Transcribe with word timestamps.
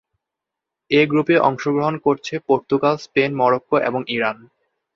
এই 0.91 1.05
গ্রুপে 1.07 1.35
অংশগ্রহণ 1.41 1.95
করছে 2.05 2.33
পর্তুগাল, 2.47 2.95
স্পেন, 2.97 3.31
মরক্কো 3.35 3.77
এবং 3.81 4.01
ইরান। 4.07 4.37